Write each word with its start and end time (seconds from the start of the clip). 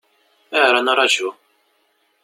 Ayɣer 0.55 0.75
ad 0.75 0.83
nraju? 0.85 1.29